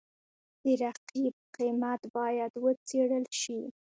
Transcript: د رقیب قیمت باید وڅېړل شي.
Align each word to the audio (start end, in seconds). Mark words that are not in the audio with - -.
د 0.63 0.65
رقیب 0.83 1.35
قیمت 1.57 2.01
باید 2.15 2.51
وڅېړل 2.63 3.25
شي. 3.41 3.59